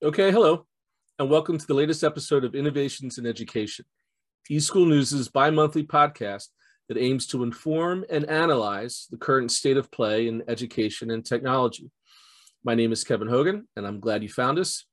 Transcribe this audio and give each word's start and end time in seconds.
Okay, 0.00 0.30
hello, 0.30 0.64
and 1.18 1.28
welcome 1.28 1.58
to 1.58 1.66
the 1.66 1.74
latest 1.74 2.04
episode 2.04 2.44
of 2.44 2.54
Innovations 2.54 3.18
in 3.18 3.26
Education, 3.26 3.84
eSchool 4.48 4.86
News' 4.86 5.26
bi 5.26 5.50
monthly 5.50 5.82
podcast 5.82 6.50
that 6.86 6.96
aims 6.96 7.26
to 7.26 7.42
inform 7.42 8.04
and 8.08 8.24
analyze 8.30 9.08
the 9.10 9.16
current 9.16 9.50
state 9.50 9.76
of 9.76 9.90
play 9.90 10.28
in 10.28 10.44
education 10.46 11.10
and 11.10 11.26
technology. 11.26 11.90
My 12.62 12.76
name 12.76 12.92
is 12.92 13.02
Kevin 13.02 13.26
Hogan, 13.26 13.66
and 13.74 13.84
I'm 13.84 13.98
glad 13.98 14.22
you 14.22 14.28
found 14.28 14.60
us. 14.60 14.84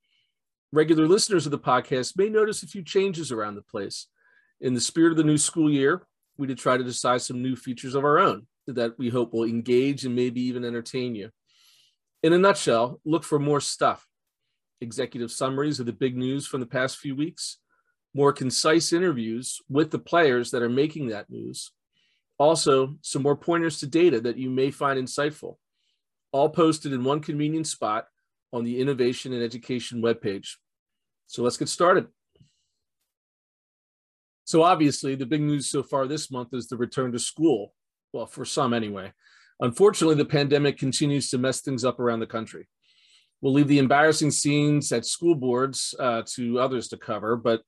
Regular 0.72 1.08
listeners 1.08 1.46
of 1.46 1.52
the 1.52 1.60
podcast 1.60 2.18
may 2.18 2.28
notice 2.28 2.64
a 2.64 2.68
few 2.68 2.82
changes 2.82 3.32
around 3.32 3.54
the 3.54 3.62
place. 3.62 4.08
In 4.60 4.74
the 4.74 4.82
spirit 4.82 5.12
of 5.12 5.18
the 5.18 5.24
new 5.24 5.38
school 5.38 5.70
year, 5.70 6.08
we 6.36 6.48
did 6.48 6.58
try 6.58 6.78
to 6.78 6.84
decide 6.84 7.22
some 7.22 7.44
new 7.44 7.56
features 7.56 7.94
of 7.94 8.06
our 8.06 8.18
own 8.18 8.48
that 8.66 8.98
we 8.98 9.10
hope 9.10 9.34
will 9.34 9.44
engage 9.44 10.04
and 10.04 10.16
maybe 10.16 10.42
even 10.42 10.66
entertain 10.66 11.14
you. 11.14 11.30
In 12.24 12.34
a 12.34 12.40
nutshell, 12.40 13.00
look 13.06 13.24
for 13.24 13.38
more 13.38 13.62
stuff 13.62 14.08
executive 14.82 15.32
summaries 15.32 15.80
of 15.80 15.86
the 15.86 15.94
big 15.94 16.18
news 16.18 16.48
from 16.48 16.60
the 16.60 16.66
past 16.66 16.98
few 16.98 17.16
weeks, 17.16 17.58
more 18.14 18.32
concise 18.32 18.94
interviews 18.94 19.62
with 19.70 19.92
the 19.92 20.00
players 20.00 20.52
that 20.52 20.62
are 20.62 20.70
making 20.70 21.08
that 21.08 21.30
news. 21.30 21.72
Also, 22.38 22.96
some 23.02 23.22
more 23.22 23.36
pointers 23.36 23.80
to 23.80 23.88
data 23.88 24.20
that 24.22 24.38
you 24.38 24.50
may 24.50 24.72
find 24.72 25.00
insightful, 25.00 25.56
all 26.32 26.50
posted 26.50 26.94
in 26.94 27.04
one 27.04 27.20
convenient 27.20 27.68
spot 27.68 28.08
on 28.52 28.64
the 28.64 28.80
Innovation 28.80 29.34
and 29.34 29.44
Education 29.44 30.02
webpage. 30.02 30.56
So 31.28 31.44
let's 31.44 31.58
get 31.58 31.70
started. 31.70 32.08
So, 34.44 34.62
obviously, 34.62 35.16
the 35.16 35.26
big 35.26 35.42
news 35.42 35.70
so 35.70 35.82
far 35.82 36.08
this 36.08 36.30
month 36.30 36.54
is 36.54 36.68
the 36.68 36.78
return 36.78 37.12
to 37.14 37.20
school. 37.20 37.73
Well, 38.14 38.28
for 38.28 38.46
some 38.46 38.73
anyway. 38.73 39.12
Unfortunately, 39.60 40.16
the 40.16 40.26
pandemic 40.26 40.78
continues 40.78 41.30
to 41.30 41.38
mess 41.38 41.62
things 41.62 41.84
up 41.84 42.00
around 42.00 42.20
the 42.20 42.28
country. 42.28 42.68
We'll 43.45 43.54
leave 43.54 43.67
the 43.67 43.77
embarrassing 43.77 44.31
scenes 44.31 44.91
at 44.91 45.05
school 45.05 45.35
boards 45.35 45.94
uh, 46.00 46.23
to 46.33 46.59
others 46.59 46.88
to 46.88 46.97
cover, 46.97 47.36
but 47.36 47.61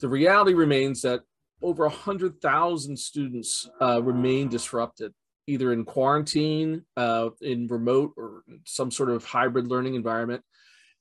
the 0.00 0.08
reality 0.08 0.54
remains 0.54 1.02
that 1.02 1.20
over 1.60 1.84
100,000 1.84 2.98
students 2.98 3.68
uh, 3.82 4.02
remain 4.02 4.48
disrupted, 4.48 5.12
either 5.46 5.70
in 5.74 5.84
quarantine, 5.84 6.86
uh, 6.96 7.28
in 7.42 7.66
remote, 7.66 8.14
or 8.16 8.42
some 8.64 8.90
sort 8.90 9.10
of 9.10 9.22
hybrid 9.22 9.68
learning 9.68 9.96
environment. 9.96 10.42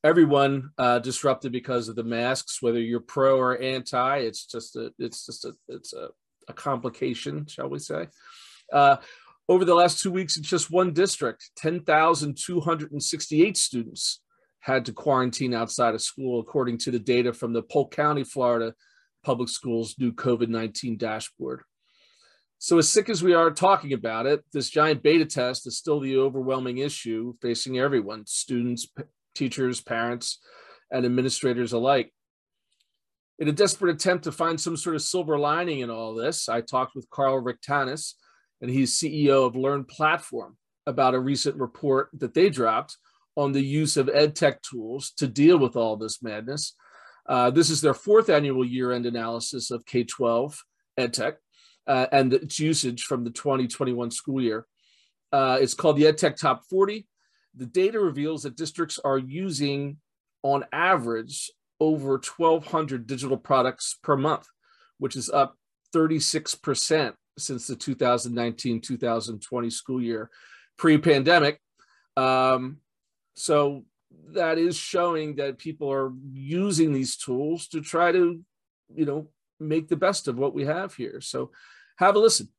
Everyone 0.04 0.72
uh, 0.78 1.00
disrupted 1.00 1.54
because 1.54 1.88
of 1.88 1.96
the 1.96 2.04
masks, 2.04 2.62
whether 2.62 2.82
you're 2.82 3.00
pro 3.00 3.38
or 3.38 3.62
anti. 3.62 4.18
It's 4.18 4.46
just 4.46 4.76
a, 4.76 4.92
it's 5.00 5.26
just 5.26 5.46
a, 5.46 5.54
it's 5.70 5.94
a, 5.94 6.10
a 6.50 6.54
complication, 6.54 7.46
shall 7.48 7.70
we 7.70 7.80
say? 7.80 8.08
Over 9.52 9.66
the 9.66 9.76
last 9.76 10.00
two 10.00 10.12
weeks, 10.12 10.38
in 10.38 10.44
just 10.44 10.72
one 10.72 10.94
district, 10.94 11.52
10,268 11.58 13.58
students 13.58 14.22
had 14.62 14.86
to 14.86 14.94
quarantine 14.94 15.54
outside 15.54 15.94
of 15.94 16.02
school, 16.02 16.40
according 16.40 16.78
to 16.78 16.90
the 16.90 17.00
data 17.00 17.34
from 17.34 17.52
the 17.52 17.62
Polk 17.62 17.94
County, 17.94 18.24
Florida 18.24 18.74
Public 19.26 19.50
Schools' 19.50 19.96
new 20.00 20.14
COVID 20.14 20.48
19 20.48 20.96
dashboard. 20.96 21.64
So, 22.60 22.78
as 22.78 22.88
sick 22.88 23.10
as 23.10 23.22
we 23.22 23.34
are 23.34 23.52
talking 23.52 23.92
about 23.92 24.26
it, 24.26 24.42
this 24.54 24.70
giant 24.70 25.04
beta 25.04 25.26
test 25.26 25.68
is 25.68 25.78
still 25.78 26.00
the 26.00 26.16
overwhelming 26.16 26.78
issue 26.78 27.34
facing 27.42 27.78
everyone 27.78 28.26
students, 28.28 28.86
p- 28.86 29.04
teachers, 29.36 29.82
parents, 29.82 30.40
and 30.92 31.06
administrators 31.06 31.74
alike. 31.74 32.14
In 33.38 33.50
a 33.50 33.52
desperate 33.52 33.94
attempt 33.94 34.24
to 34.24 34.32
find 34.32 34.62
some 34.62 34.78
sort 34.78 34.96
of 34.96 35.02
silver 35.02 35.38
lining 35.38 35.82
in 35.82 35.90
all 35.90 36.16
this, 36.16 36.48
I 36.48 36.62
talked 36.62 36.96
with 36.96 37.10
Karl 37.10 37.38
Rectanus, 37.38 38.16
and 38.62 38.70
he's 38.70 38.96
CEO 38.96 39.46
of 39.46 39.56
Learn 39.56 39.84
Platform, 39.84 40.58
about 40.86 41.14
a 41.14 41.20
recent 41.20 41.56
report 41.58 42.10
that 42.14 42.34
they 42.34 42.50
dropped 42.50 42.98
on 43.36 43.52
the 43.52 43.62
use 43.62 43.98
of 43.98 44.10
ed 44.10 44.36
tech 44.36 44.62
tools 44.62 45.12
to 45.18 45.28
deal 45.28 45.58
with 45.58 45.76
all 45.76 45.96
this 45.96 46.22
madness. 46.22 46.76
Uh, 47.28 47.50
this 47.50 47.70
is 47.70 47.82
their 47.82 47.94
fourth 47.94 48.30
annual 48.30 48.66
year 48.66 48.92
end 48.92 49.06
analysis 49.06 49.72
of 49.72 49.86
K 49.86 50.04
12 50.04 50.64
ed 50.98 51.14
tech 51.14 51.36
uh, 51.88 52.08
and 52.12 52.34
its 52.34 52.60
usage 52.60 53.04
from 53.04 53.24
the 53.24 53.30
2021 53.32 54.12
school 54.12 54.42
year. 54.42 54.66
Uh, 55.32 55.58
it's 55.62 55.74
called 55.74 55.98
the 55.98 56.04
EdTech 56.04 56.36
Top 56.36 56.64
40. 56.70 57.08
The 57.56 57.66
data 57.66 58.00
reveals 58.00 58.44
that 58.44 58.58
districts 58.58 59.00
are 59.04 59.18
using, 59.18 59.98
on 60.44 60.66
average, 60.72 61.52
over 61.80 62.12
1,200 62.12 63.08
digital 63.08 63.38
products 63.38 63.98
per 64.04 64.16
month, 64.16 64.46
which 65.00 65.16
is 65.16 65.30
up 65.30 65.56
36% 65.96 67.14
since 67.42 67.68
the 67.68 67.76
2019 67.76 68.82
2020 68.82 69.70
school 69.70 70.02
year 70.02 70.30
pre 70.78 70.98
pandemic. 70.98 71.60
Um, 72.18 72.78
so 73.36 73.86
that 74.34 74.58
is 74.58 74.76
showing 74.76 75.36
that 75.36 75.58
people 75.58 75.92
are 75.92 76.12
using 76.32 76.94
these 76.94 77.18
tools 77.18 77.68
to 77.70 77.82
try 77.82 78.12
to, 78.12 78.42
you 78.94 79.06
know, 79.06 79.28
make 79.60 79.88
the 79.88 79.96
best 79.96 80.28
of 80.28 80.38
what 80.38 80.54
we 80.54 80.66
have 80.66 80.94
here. 80.96 81.22
So 81.22 81.52
have 81.98 82.16
a 82.16 82.20
listen. 82.20 82.50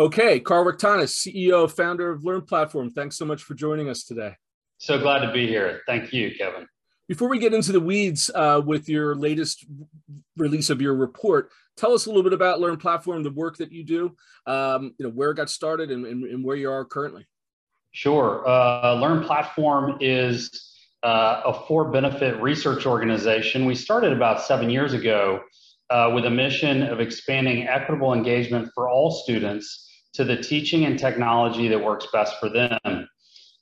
Okay, 0.00 0.40
Karl 0.40 0.64
Rectanus, 0.64 1.16
CEO, 1.16 1.70
founder 1.70 2.10
of 2.10 2.24
Learn 2.24 2.42
Platform. 2.42 2.90
Thanks 2.90 3.16
so 3.16 3.24
much 3.24 3.42
for 3.42 3.54
joining 3.54 3.88
us 3.88 4.02
today. 4.04 4.34
So 4.78 4.98
glad 4.98 5.24
to 5.24 5.32
be 5.32 5.46
here. 5.46 5.82
Thank 5.86 6.12
you, 6.12 6.34
Kevin. 6.36 6.66
Before 7.06 7.28
we 7.28 7.38
get 7.38 7.52
into 7.52 7.72
the 7.72 7.80
weeds 7.80 8.30
uh, 8.34 8.62
with 8.64 8.88
your 8.88 9.14
latest 9.14 9.66
release 10.38 10.70
of 10.70 10.80
your 10.80 10.94
report, 10.94 11.50
tell 11.76 11.92
us 11.92 12.06
a 12.06 12.08
little 12.08 12.22
bit 12.22 12.32
about 12.32 12.60
Learn 12.60 12.78
Platform, 12.78 13.22
the 13.22 13.30
work 13.30 13.58
that 13.58 13.70
you 13.70 13.84
do, 13.84 14.16
um, 14.46 14.94
you 14.98 15.04
know, 15.04 15.10
where 15.10 15.30
it 15.30 15.34
got 15.34 15.50
started 15.50 15.90
and, 15.90 16.06
and, 16.06 16.24
and 16.24 16.42
where 16.42 16.56
you 16.56 16.70
are 16.70 16.84
currently. 16.84 17.26
Sure. 17.92 18.42
Uh, 18.48 18.94
Learn 18.94 19.22
Platform 19.22 19.98
is 20.00 20.72
uh, 21.02 21.42
a 21.44 21.66
for 21.68 21.90
benefit 21.90 22.40
research 22.40 22.86
organization. 22.86 23.66
We 23.66 23.74
started 23.74 24.14
about 24.14 24.40
seven 24.40 24.70
years 24.70 24.94
ago 24.94 25.42
uh, 25.90 26.10
with 26.14 26.24
a 26.24 26.30
mission 26.30 26.82
of 26.82 27.00
expanding 27.00 27.68
equitable 27.68 28.14
engagement 28.14 28.70
for 28.74 28.88
all 28.88 29.10
students 29.10 29.90
to 30.14 30.24
the 30.24 30.36
teaching 30.36 30.86
and 30.86 30.98
technology 30.98 31.68
that 31.68 31.84
works 31.84 32.06
best 32.12 32.40
for 32.40 32.48
them. 32.48 33.08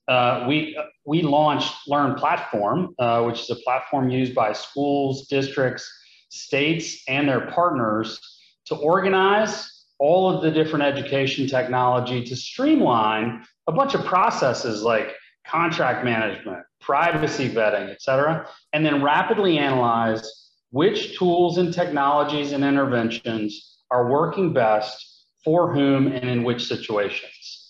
Uh, 0.09 0.45
we 0.49 0.77
we 1.05 1.23
launched 1.23 1.75
Learn 1.87 2.15
Platform, 2.15 2.95
uh, 2.99 3.23
which 3.23 3.41
is 3.41 3.51
a 3.51 3.57
platform 3.57 4.11
used 4.11 4.35
by 4.35 4.53
schools, 4.53 5.27
districts, 5.29 5.91
states, 6.29 7.03
and 7.09 7.29
their 7.29 7.51
partners 7.53 8.21
to 8.67 8.75
organize 8.77 9.85
all 9.99 10.29
of 10.29 10.43
the 10.43 10.51
different 10.51 10.85
education 10.85 11.47
technology 11.47 12.25
to 12.25 12.35
streamline 12.35 13.45
a 13.69 13.73
bunch 13.73 13.95
of 13.95 14.05
processes 14.05 14.83
like 14.83 15.15
contract 15.47 16.05
management, 16.05 16.65
privacy 16.81 17.49
vetting, 17.49 17.89
et 17.91 18.03
cetera, 18.03 18.49
and 18.73 18.85
then 18.85 19.03
rapidly 19.03 19.59
analyze 19.59 20.51
which 20.71 21.17
tools 21.17 21.59
and 21.59 21.73
technologies 21.73 22.53
and 22.53 22.65
interventions 22.65 23.79
are 23.91 24.11
working 24.11 24.53
best 24.53 25.27
for 25.45 25.73
whom 25.73 26.07
and 26.09 26.29
in 26.29 26.43
which 26.43 26.67
situations. 26.67 27.62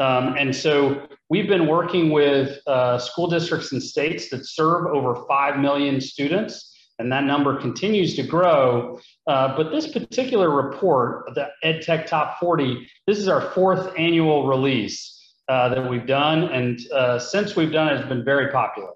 Um, 0.00 0.34
and 0.38 0.56
so 0.56 1.06
we've 1.28 1.46
been 1.46 1.66
working 1.66 2.10
with 2.10 2.58
uh, 2.66 2.98
school 2.98 3.28
districts 3.28 3.72
and 3.72 3.82
states 3.82 4.30
that 4.30 4.46
serve 4.46 4.86
over 4.86 5.26
5 5.28 5.60
million 5.60 6.00
students, 6.00 6.74
and 6.98 7.12
that 7.12 7.24
number 7.24 7.60
continues 7.60 8.16
to 8.16 8.22
grow. 8.22 8.98
Uh, 9.26 9.54
but 9.56 9.70
this 9.70 9.92
particular 9.92 10.50
report, 10.50 11.34
the 11.34 11.48
EdTech 11.62 12.06
Top 12.06 12.40
40, 12.40 12.88
this 13.06 13.18
is 13.18 13.28
our 13.28 13.42
fourth 13.52 13.92
annual 13.98 14.46
release 14.46 15.34
uh, 15.48 15.68
that 15.68 15.88
we've 15.88 16.06
done. 16.06 16.44
And 16.44 16.80
uh, 16.92 17.18
since 17.18 17.54
we've 17.54 17.72
done 17.72 17.88
it, 17.88 18.00
it's 18.00 18.08
been 18.08 18.24
very 18.24 18.50
popular. 18.50 18.90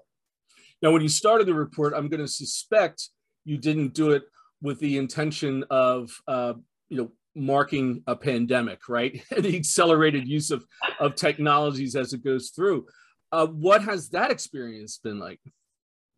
Now, 0.81 0.91
when 0.91 1.03
you 1.03 1.09
started 1.09 1.45
the 1.45 1.53
report, 1.53 1.93
I'm 1.95 2.09
going 2.09 2.19
to 2.19 2.27
suspect 2.27 3.09
you 3.43 3.57
didn't 3.57 3.93
do 3.93 4.11
it 4.11 4.23
with 4.61 4.79
the 4.79 4.97
intention 4.97 5.63
of, 5.69 6.09
uh, 6.27 6.53
you 6.89 6.97
know, 6.97 7.11
marking 7.35 8.01
a 8.07 8.15
pandemic, 8.15 8.87
right? 8.87 9.21
the 9.37 9.55
accelerated 9.55 10.27
use 10.27 10.51
of, 10.51 10.65
of 10.99 11.15
technologies 11.15 11.95
as 11.95 12.13
it 12.13 12.23
goes 12.23 12.49
through. 12.49 12.85
Uh, 13.31 13.47
what 13.47 13.83
has 13.83 14.09
that 14.09 14.31
experience 14.31 14.99
been 15.03 15.19
like? 15.19 15.39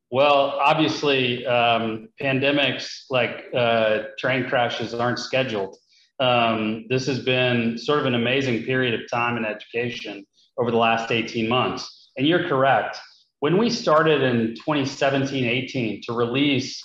Well, 0.10 0.58
obviously, 0.64 1.46
um, 1.46 2.08
pandemics 2.22 3.04
like 3.10 3.46
uh, 3.56 4.04
train 4.18 4.48
crashes 4.48 4.94
aren't 4.94 5.20
scheduled. 5.20 5.78
Um, 6.20 6.86
this 6.90 7.06
has 7.08 7.20
been 7.20 7.78
sort 7.78 8.00
of 8.00 8.06
an 8.06 8.16
amazing 8.16 8.64
period 8.64 9.00
of 9.00 9.10
time 9.10 9.38
in 9.38 9.46
education 9.46 10.26
over 10.58 10.72
the 10.72 10.78
last 10.78 11.12
18 11.12 11.48
months. 11.48 12.12
And 12.18 12.26
you're 12.26 12.48
correct. 12.48 12.98
When 13.40 13.58
we 13.58 13.70
started 13.70 14.24
in 14.24 14.56
2017 14.56 15.46
18 15.46 16.02
to 16.04 16.14
release 16.14 16.82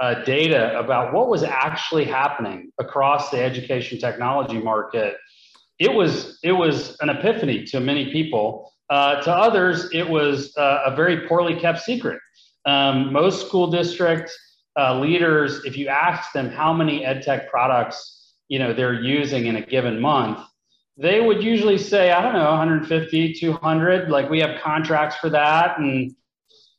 uh, 0.00 0.24
data 0.24 0.78
about 0.78 1.12
what 1.12 1.28
was 1.28 1.42
actually 1.42 2.04
happening 2.04 2.70
across 2.78 3.30
the 3.30 3.38
education 3.40 3.98
technology 3.98 4.58
market, 4.58 5.16
it 5.78 5.92
was 5.92 6.38
it 6.42 6.52
was 6.52 6.96
an 7.00 7.10
epiphany 7.10 7.64
to 7.64 7.80
many 7.80 8.12
people. 8.12 8.72
Uh, 8.88 9.20
to 9.22 9.30
others, 9.30 9.88
it 9.92 10.08
was 10.08 10.56
uh, 10.56 10.82
a 10.86 10.96
very 10.96 11.28
poorly 11.28 11.58
kept 11.58 11.80
secret. 11.80 12.20
Um, 12.66 13.12
most 13.12 13.46
school 13.46 13.70
district 13.70 14.32
uh, 14.78 14.98
leaders, 14.98 15.64
if 15.64 15.76
you 15.76 15.88
ask 15.88 16.32
them 16.32 16.50
how 16.50 16.72
many 16.72 17.04
ed 17.04 17.22
tech 17.22 17.50
products 17.50 18.34
you 18.48 18.58
know 18.58 18.72
they're 18.72 19.00
using 19.00 19.46
in 19.46 19.56
a 19.56 19.62
given 19.64 20.00
month, 20.00 20.40
they 21.00 21.20
would 21.20 21.42
usually 21.42 21.78
say, 21.78 22.10
I 22.12 22.20
don't 22.20 22.34
know, 22.34 22.50
150, 22.50 23.32
200. 23.32 24.10
Like 24.10 24.28
we 24.28 24.40
have 24.40 24.60
contracts 24.60 25.16
for 25.16 25.30
that. 25.30 25.78
And, 25.78 26.14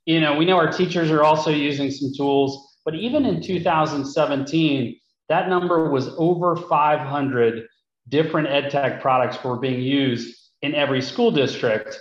you 0.05 0.19
know, 0.19 0.35
we 0.35 0.45
know 0.45 0.57
our 0.57 0.71
teachers 0.71 1.09
are 1.09 1.23
also 1.23 1.49
using 1.49 1.89
some 1.89 2.11
tools. 2.15 2.70
But 2.85 2.95
even 2.95 3.25
in 3.25 3.41
2017, 3.41 4.99
that 5.29 5.49
number 5.49 5.89
was 5.89 6.09
over 6.17 6.55
500 6.55 7.67
different 8.09 8.47
EdTech 8.47 9.01
products 9.01 9.43
were 9.43 9.57
being 9.57 9.81
used 9.81 10.35
in 10.61 10.75
every 10.75 11.01
school 11.01 11.31
district. 11.31 11.99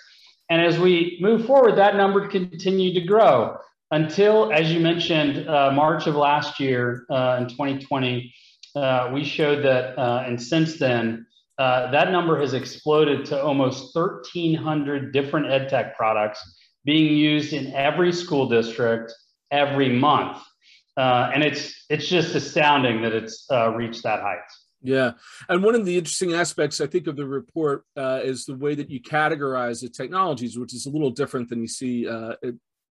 And 0.49 0.61
as 0.61 0.79
we 0.79 1.19
move 1.21 1.47
forward, 1.47 1.77
that 1.77 1.97
number 1.97 2.27
continued 2.27 2.95
to 2.95 3.03
grow 3.03 3.57
until, 3.91 4.53
as 4.53 4.73
you 4.73 4.81
mentioned, 4.81 5.49
uh, 5.49 5.71
March 5.73 6.07
of 6.07 6.17
last 6.17 6.61
year 6.61 7.05
uh, 7.11 7.39
in 7.41 7.49
2020, 7.49 8.33
uh, 8.75 9.11
we 9.13 9.25
showed 9.25 9.65
that, 9.65 9.99
uh, 9.99 10.25
and 10.27 10.41
since 10.41 10.79
then, 10.79 11.27
uh, 11.59 11.91
that 11.91 12.11
number 12.11 12.41
has 12.41 12.55
exploded 12.55 13.25
to 13.27 13.43
almost 13.43 13.95
1,300 13.95 15.13
different 15.13 15.47
EdTech 15.47 15.95
products 15.95 16.41
being 16.85 17.15
used 17.15 17.53
in 17.53 17.73
every 17.75 18.13
school 18.13 18.49
district 18.49 19.13
every 19.51 19.89
month. 19.89 20.39
Uh, 20.97 21.31
and 21.33 21.43
it's 21.43 21.85
it's 21.89 22.09
just 22.09 22.35
astounding 22.35 23.03
that 23.03 23.13
it's 23.13 23.47
reached 23.75 24.03
that 24.03 24.21
height. 24.21 24.39
Yeah, 24.83 25.13
and 25.49 25.63
one 25.63 25.75
of 25.75 25.85
the 25.85 25.99
interesting 25.99 26.33
aspects 26.33 26.81
I 26.81 26.87
think 26.87 27.07
of 27.07 27.17
the 27.17 27.27
report 27.27 27.85
uh, 27.97 28.21
is 28.23 28.45
the 28.45 28.57
way 28.57 28.75
that 28.75 28.91
you 28.91 29.01
categorize 29.01 29.83
the 29.83 29.91
technologies, 29.91 30.59
which 30.59 30.75
is 30.75 30.87
a 30.87 30.91
little 30.91 31.11
different 31.11 31.51
than 31.51 31.61
you 31.61 31.69
see 31.69 32.09
uh, 32.09 32.35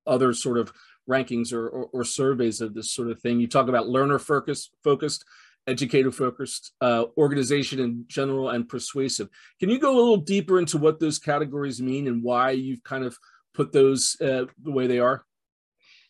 other 0.05 0.33
sort 0.33 0.59
of 0.59 0.71
rankings 1.09 1.51
or, 1.51 1.67
or, 1.67 1.89
or, 1.91 2.03
surveys 2.03 2.61
of 2.61 2.75
this 2.75 2.91
sort 2.91 3.09
of 3.09 3.19
thing. 3.19 3.39
You 3.39 3.47
talk 3.47 3.67
about 3.67 3.89
learner 3.89 4.19
focused, 4.19 4.71
focused, 4.83 5.25
educator 5.65 6.11
focused, 6.11 6.73
uh, 6.81 7.05
organization 7.17 7.79
in 7.79 8.05
general, 8.07 8.49
and 8.49 8.69
persuasive. 8.69 9.29
Can 9.59 9.69
you 9.69 9.79
go 9.79 9.95
a 9.95 9.97
little 9.97 10.17
deeper 10.17 10.59
into 10.59 10.77
what 10.77 10.99
those 10.99 11.17
categories 11.17 11.81
mean 11.81 12.07
and 12.07 12.23
why 12.23 12.51
you've 12.51 12.83
kind 12.83 13.03
of 13.03 13.17
put 13.55 13.71
those 13.71 14.15
uh, 14.21 14.45
the 14.61 14.71
way 14.71 14.85
they 14.85 14.99
are? 14.99 15.23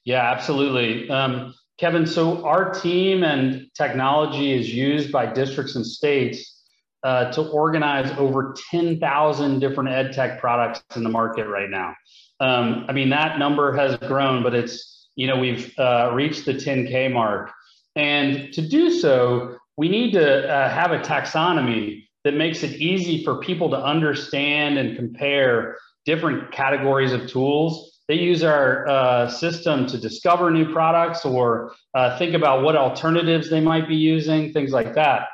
Yeah, 0.04 0.30
absolutely. 0.32 1.10
Um, 1.10 1.54
Kevin, 1.80 2.06
so 2.06 2.46
our 2.46 2.74
team 2.74 3.24
and 3.24 3.68
technology 3.74 4.52
is 4.52 4.74
used 4.74 5.14
by 5.14 5.26
districts 5.26 5.76
and 5.76 5.86
states 5.86 6.62
uh, 7.04 7.32
to 7.32 7.44
organize 7.50 8.12
over 8.18 8.54
10,000 8.70 9.60
different 9.60 9.90
ed 9.90 10.12
tech 10.12 10.42
products 10.42 10.84
in 10.98 11.04
the 11.04 11.10
market 11.10 11.48
right 11.48 11.70
now. 11.70 11.96
Um, 12.42 12.86
I 12.90 12.92
mean, 12.92 13.10
that 13.12 13.40
number 13.40 13.72
has 13.78 13.96
grown, 13.98 14.44
but 14.44 14.54
it's, 14.54 15.08
you 15.16 15.28
know, 15.28 15.38
we've 15.38 15.74
uh, 15.80 16.12
reached 16.14 16.46
the 16.46 16.54
10K 16.54 17.14
mark. 17.14 17.50
And 17.96 18.52
to 18.54 18.62
do 18.62 18.92
so, 18.92 19.58
we 19.78 19.88
need 19.88 20.12
to 20.14 20.50
uh, 20.54 20.70
have 20.70 20.92
a 20.92 21.00
taxonomy 21.00 22.04
that 22.26 22.34
makes 22.34 22.62
it 22.62 22.82
easy 22.82 23.24
for 23.24 23.40
people 23.40 23.70
to 23.70 23.78
understand 23.78 24.78
and 24.78 24.98
compare 24.98 25.78
different 26.06 26.52
categories 26.52 27.14
of 27.14 27.28
tools 27.28 27.89
they 28.10 28.16
use 28.16 28.44
our 28.44 28.88
uh, 28.90 29.30
system 29.30 29.86
to 29.86 29.98
discover 29.98 30.50
new 30.50 30.74
products 30.74 31.26
or 31.26 31.74
uh, 31.94 32.18
think 32.18 32.34
about 32.34 32.64
what 32.64 32.76
alternatives 32.76 33.52
they 33.52 33.62
might 33.62 33.88
be 33.88 33.96
using, 33.96 34.52
things 34.52 34.72
like 34.72 34.96
that. 34.96 35.28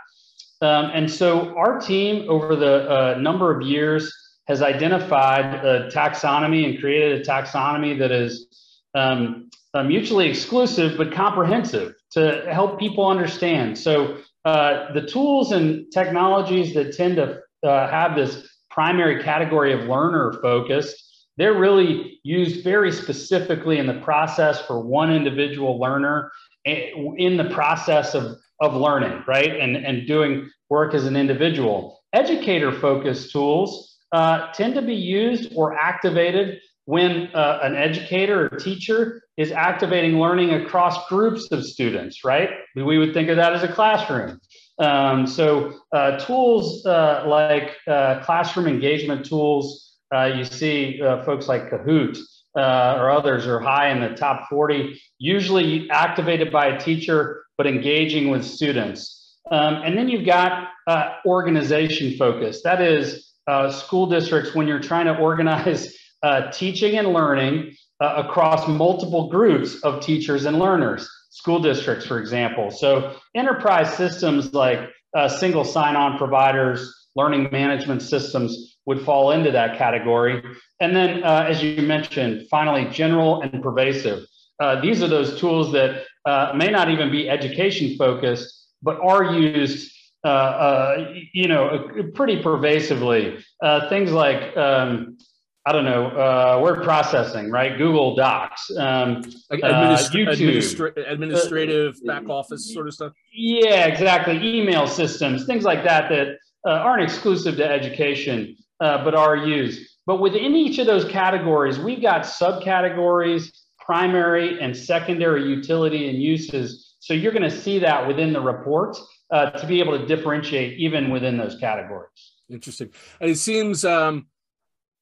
Um, 0.62 0.92
and 0.94 1.10
so 1.10 1.56
our 1.58 1.80
team 1.80 2.30
over 2.30 2.58
the 2.58 2.90
uh, 2.92 3.18
number 3.18 3.50
of 3.56 3.66
years 3.66 4.14
has 4.50 4.62
identified 4.62 5.66
a 5.66 5.90
taxonomy 5.90 6.70
and 6.70 6.78
created 6.80 7.22
a 7.22 7.24
taxonomy 7.24 7.98
that 7.98 8.12
is 8.12 8.46
um, 8.94 9.50
uh, 9.74 9.82
mutually 9.82 10.28
exclusive 10.30 10.98
but 10.98 11.14
comprehensive 11.14 11.94
to 12.12 12.46
help 12.52 12.78
people 12.78 13.08
understand. 13.08 13.78
So 13.78 14.18
uh, 14.44 14.92
the 14.94 15.02
tools 15.02 15.54
and 15.54 15.90
technologies 15.94 16.74
that 16.74 16.94
tend 16.94 17.16
to 17.16 17.40
uh, 17.64 17.90
have 17.90 18.18
this 18.18 18.50
primary 18.70 19.24
category 19.24 19.72
of 19.72 19.88
learner 19.88 20.34
focused 20.42 21.04
they're 21.38 21.58
really 21.58 22.20
used 22.24 22.64
very 22.64 22.92
specifically 22.92 23.78
in 23.78 23.88
the 23.88 24.00
process 24.02 24.62
for 24.62 24.80
one 24.80 25.12
individual 25.12 25.80
learner 25.80 26.32
eh, 26.66 26.92
in 27.18 27.38
the 27.38 27.50
process 27.50 28.14
of, 28.14 28.38
of 28.62 28.74
learning, 28.74 29.24
right? 29.28 29.60
And, 29.60 29.76
and 29.76 30.08
doing 30.08 30.50
work 30.70 30.94
as 30.94 31.06
an 31.06 31.16
individual. 31.16 32.00
Educator 32.14 32.72
focused 32.72 33.32
tools 33.32 33.98
uh, 34.12 34.52
tend 34.54 34.76
to 34.76 34.82
be 34.82 34.96
used 34.96 35.52
or 35.56 35.76
activated 35.76 36.60
when 36.86 37.30
uh, 37.34 37.60
an 37.64 37.76
educator 37.76 38.46
or 38.46 38.58
teacher 38.58 39.22
is 39.38 39.52
activating 39.52 40.20
learning 40.20 40.54
across 40.54 41.08
groups 41.10 41.52
of 41.52 41.66
students, 41.66 42.24
right? 42.24 42.50
We 42.76 42.98
would 42.98 43.14
think 43.14 43.30
of 43.30 43.38
that 43.38 43.54
as 43.54 43.64
a 43.64 43.68
classroom. 43.68 44.40
Um, 44.78 45.26
so 45.26 45.74
uh, 45.92 46.20
tools 46.20 46.86
uh, 46.86 47.24
like 47.28 47.76
uh, 47.88 48.22
classroom 48.24 48.68
engagement 48.68 49.26
tools, 49.26 49.85
uh, 50.16 50.26
you 50.26 50.46
see 50.46 51.02
uh, 51.02 51.24
folks 51.24 51.48
like 51.48 51.70
Kahoot 51.70 52.18
uh, 52.56 52.98
or 52.98 53.12
others 53.12 53.46
are 53.48 53.60
high 53.60 53.90
in 53.90 54.00
the 54.00 54.16
top 54.16 54.48
40, 54.50 55.02
usually 55.20 55.90
activated 55.90 56.52
by 56.52 56.68
a 56.68 56.80
teacher, 56.80 57.44
but 57.58 57.68
engaging 57.68 58.30
with 58.30 58.46
students. 58.46 59.38
Um, 59.52 59.76
and 59.84 59.98
then 59.98 60.08
you've 60.08 60.26
got 60.26 60.70
uh, 60.88 61.16
organization 61.26 62.18
focus. 62.18 62.62
That 62.64 62.82
is 62.82 63.34
uh, 63.48 63.72
school 63.72 64.08
districts 64.08 64.56
when 64.56 64.68
you're 64.68 64.80
trying 64.80 65.06
to 65.06 65.18
organize 65.18 65.96
uh, 66.24 66.50
teaching 66.52 66.98
and 66.98 67.14
learning 67.14 67.76
across 68.02 68.68
multiple 68.68 69.30
groups 69.30 69.82
of 69.84 70.02
teachers 70.02 70.46
and 70.46 70.60
learners. 70.60 71.10
School 71.30 71.60
districts, 71.60 72.06
for 72.06 72.20
example. 72.20 72.70
So 72.70 73.16
enterprise 73.34 73.94
systems 73.96 74.54
like 74.54 74.90
single 75.38 75.64
sign-on 75.64 76.18
providers, 76.18 76.94
learning 77.16 77.50
management 77.52 78.02
systems 78.02 78.75
would 78.86 79.02
fall 79.02 79.32
into 79.32 79.52
that 79.52 79.78
category. 79.78 80.44
And 80.80 80.96
then, 80.96 81.24
uh, 81.24 81.46
as 81.48 81.64
you 81.64 81.82
mentioned, 81.82 82.48
finally, 82.50 82.86
general 82.92 83.42
and 83.42 83.62
pervasive. 83.62 84.26
Uh, 84.60 84.80
these 84.80 85.02
are 85.04 85.08
those 85.08 85.40
tools 85.40 85.72
that 85.74 86.04
uh, 86.26 86.54
may 86.56 86.70
not 86.70 86.90
even 86.90 87.12
be 87.12 87.30
education 87.30 87.98
focused, 87.98 88.68
but 88.82 89.00
are 89.02 89.34
used, 89.34 89.92
uh, 90.24 90.28
uh, 90.28 91.14
you 91.34 91.48
know, 91.48 91.90
pretty 92.14 92.42
pervasively. 92.42 93.44
Uh, 93.62 93.90
things 93.90 94.12
like, 94.12 94.56
um, 94.56 95.18
I 95.66 95.72
don't 95.72 95.84
know, 95.84 96.60
word 96.64 96.84
processing, 96.84 97.50
right? 97.50 97.76
Google 97.76 98.16
Docs, 98.16 98.70
um, 98.78 99.24
administra- 99.52 100.28
YouTube, 100.28 100.58
administra- 100.58 101.12
administrative 101.12 101.96
back 102.06 102.30
office 102.30 102.72
sort 102.72 102.88
of 102.88 102.94
stuff. 102.94 103.14
Yeah, 103.34 103.88
exactly. 103.88 104.60
Email 104.60 104.86
systems, 104.88 105.46
things 105.48 105.64
like 105.64 105.84
that 105.84 106.10
that 106.10 106.38
aren't 106.66 107.02
exclusive 107.02 107.58
to 107.58 107.68
education 107.68 108.56
uh, 108.80 109.04
but 109.04 109.16
are 109.16 109.36
used. 109.36 109.88
But 110.06 110.22
within 110.22 110.56
each 110.56 110.78
of 110.78 110.86
those 110.86 111.06
categories, 111.06 111.80
we've 111.80 112.02
got 112.02 112.24
subcategories, 112.24 113.52
primary 113.80 114.60
and 114.62 114.76
secondary 114.76 115.48
utility 115.48 116.10
and 116.10 116.22
uses. 116.22 116.96
So 117.00 117.14
you're 117.14 117.32
going 117.32 117.50
to 117.50 117.62
see 117.62 117.80
that 117.80 118.08
within 118.08 118.34
the 118.34 118.42
report 118.42 118.98
uh, 119.32 119.52
to 119.52 119.68
be 119.68 119.80
able 119.80 119.98
to 119.98 120.06
differentiate 120.06 120.80
even 120.80 121.10
within 121.10 121.38
those 121.38 121.58
categories. 121.60 122.34
Interesting. 122.50 122.90
And 123.20 123.30
it 123.32 123.38
seems 123.38 123.86
um, 123.86 124.28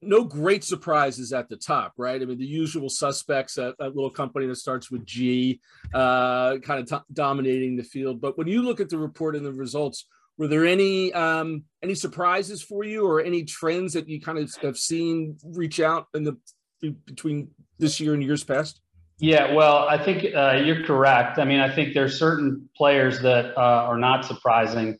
no 0.01 0.23
great 0.23 0.63
surprises 0.63 1.33
at 1.33 1.49
the 1.49 1.57
top, 1.57 1.93
right? 1.97 2.21
I 2.21 2.25
mean, 2.25 2.37
the 2.37 2.45
usual 2.45 2.89
suspects, 2.89 3.57
a, 3.57 3.73
a 3.79 3.87
little 3.87 4.09
company 4.09 4.47
that 4.47 4.55
starts 4.55 4.91
with 4.91 5.05
G, 5.05 5.59
uh, 5.93 6.57
kind 6.59 6.79
of 6.91 7.03
dominating 7.11 7.75
the 7.75 7.83
field. 7.83 8.21
But 8.21 8.37
when 8.37 8.47
you 8.47 8.61
look 8.61 8.79
at 8.79 8.89
the 8.89 8.97
report 8.97 9.35
and 9.35 9.45
the 9.45 9.51
results, 9.53 10.05
were 10.37 10.47
there 10.47 10.65
any 10.65 11.13
um, 11.13 11.63
any 11.81 11.95
surprises 11.95 12.61
for 12.61 12.83
you 12.83 13.05
or 13.05 13.21
any 13.21 13.43
trends 13.43 13.93
that 13.93 14.07
you 14.07 14.19
kind 14.19 14.37
of 14.37 14.53
have 14.61 14.77
seen 14.77 15.37
reach 15.43 15.79
out 15.79 16.07
in 16.13 16.23
the 16.23 16.37
between 17.05 17.49
this 17.79 17.99
year 17.99 18.13
and 18.13 18.23
years 18.23 18.43
past? 18.43 18.81
Yeah, 19.19 19.53
well, 19.53 19.87
I 19.87 20.03
think 20.03 20.35
uh, 20.35 20.61
you're 20.65 20.83
correct. 20.83 21.39
I 21.39 21.45
mean, 21.45 21.59
I 21.59 21.73
think 21.73 21.93
there's 21.93 22.17
certain 22.17 22.67
players 22.75 23.21
that 23.21 23.57
uh, 23.57 23.61
are 23.61 23.97
not 23.97 24.25
surprising, 24.25 24.97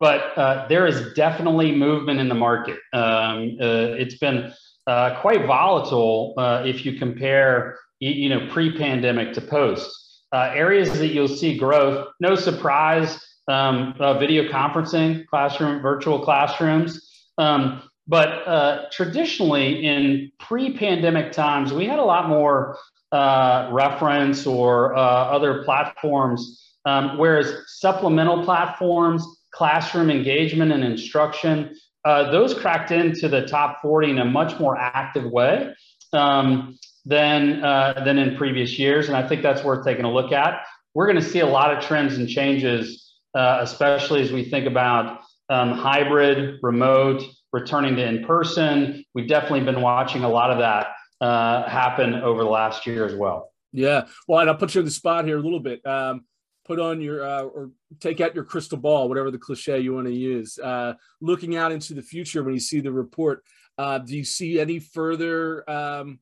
but 0.00 0.36
uh, 0.36 0.66
there 0.68 0.86
is 0.86 1.14
definitely 1.14 1.72
movement 1.72 2.20
in 2.20 2.28
the 2.28 2.34
market. 2.34 2.78
Um, 2.92 3.56
uh, 3.60 3.96
it's 3.96 4.18
been 4.18 4.52
uh, 4.86 5.20
quite 5.20 5.46
volatile 5.46 6.34
uh, 6.36 6.62
if 6.66 6.84
you 6.84 6.98
compare, 6.98 7.78
you 8.00 8.28
know, 8.28 8.48
pre-pandemic 8.50 9.32
to 9.34 9.40
post. 9.40 9.88
areas 10.32 10.98
that 10.98 11.08
you'll 11.08 11.28
see 11.28 11.56
growth, 11.56 12.08
no 12.20 12.34
surprise 12.34 13.23
um, 13.48 13.94
uh, 13.98 14.18
video 14.18 14.44
conferencing, 14.44 15.26
classroom, 15.26 15.82
virtual 15.82 16.20
classrooms. 16.24 17.10
Um, 17.38 17.82
but 18.06 18.28
uh, 18.46 18.84
traditionally, 18.92 19.84
in 19.86 20.30
pre 20.38 20.76
pandemic 20.76 21.32
times, 21.32 21.72
we 21.72 21.86
had 21.86 21.98
a 21.98 22.04
lot 22.04 22.28
more 22.28 22.76
uh, 23.12 23.68
reference 23.72 24.46
or 24.46 24.94
uh, 24.94 25.00
other 25.00 25.62
platforms, 25.64 26.62
um, 26.84 27.16
whereas 27.16 27.52
supplemental 27.66 28.44
platforms, 28.44 29.24
classroom 29.52 30.10
engagement 30.10 30.72
and 30.72 30.84
instruction, 30.84 31.74
uh, 32.04 32.30
those 32.30 32.52
cracked 32.52 32.90
into 32.90 33.28
the 33.28 33.46
top 33.46 33.80
40 33.80 34.10
in 34.10 34.18
a 34.18 34.24
much 34.24 34.58
more 34.60 34.76
active 34.76 35.30
way 35.30 35.74
um, 36.12 36.78
than, 37.06 37.64
uh, 37.64 38.02
than 38.04 38.18
in 38.18 38.36
previous 38.36 38.78
years. 38.78 39.08
And 39.08 39.16
I 39.16 39.26
think 39.26 39.42
that's 39.42 39.64
worth 39.64 39.84
taking 39.84 40.04
a 40.04 40.12
look 40.12 40.32
at. 40.32 40.60
We're 40.92 41.06
going 41.06 41.22
to 41.22 41.28
see 41.28 41.40
a 41.40 41.46
lot 41.46 41.76
of 41.76 41.82
trends 41.82 42.18
and 42.18 42.28
changes 42.28 43.03
uh, 43.34 43.58
especially 43.60 44.22
as 44.22 44.32
we 44.32 44.44
think 44.44 44.66
about 44.66 45.20
um, 45.48 45.72
hybrid, 45.72 46.58
remote, 46.62 47.22
returning 47.52 47.96
to 47.96 48.06
in 48.06 48.24
person. 48.24 49.04
We've 49.14 49.28
definitely 49.28 49.64
been 49.64 49.80
watching 49.80 50.24
a 50.24 50.28
lot 50.28 50.50
of 50.50 50.58
that 50.58 50.88
uh, 51.20 51.68
happen 51.68 52.14
over 52.14 52.42
the 52.42 52.50
last 52.50 52.86
year 52.86 53.06
as 53.06 53.14
well. 53.14 53.52
Yeah. 53.72 54.06
Well, 54.28 54.40
and 54.40 54.50
I'll 54.50 54.56
put 54.56 54.74
you 54.74 54.80
on 54.80 54.84
the 54.84 54.90
spot 54.90 55.24
here 55.24 55.38
a 55.38 55.42
little 55.42 55.60
bit. 55.60 55.84
Um, 55.86 56.24
put 56.64 56.80
on 56.80 57.00
your 57.00 57.24
uh, 57.24 57.42
or 57.42 57.70
take 58.00 58.20
out 58.20 58.34
your 58.34 58.44
crystal 58.44 58.78
ball, 58.78 59.08
whatever 59.08 59.30
the 59.30 59.38
cliche 59.38 59.80
you 59.80 59.94
want 59.94 60.06
to 60.06 60.14
use. 60.14 60.58
Uh, 60.58 60.94
looking 61.20 61.56
out 61.56 61.72
into 61.72 61.94
the 61.94 62.02
future 62.02 62.42
when 62.42 62.54
you 62.54 62.60
see 62.60 62.80
the 62.80 62.92
report, 62.92 63.42
uh, 63.78 63.98
do 63.98 64.16
you 64.16 64.24
see 64.24 64.60
any 64.60 64.78
further 64.78 65.68
um, 65.68 66.20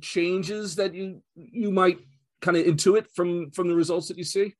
changes 0.00 0.76
that 0.76 0.94
you 0.94 1.22
you 1.34 1.70
might 1.70 1.98
kind 2.40 2.56
of 2.56 2.64
intuit 2.64 3.06
from 3.14 3.50
from 3.50 3.68
the 3.68 3.74
results 3.74 4.08
that 4.08 4.18
you 4.18 4.24
see? 4.24 4.54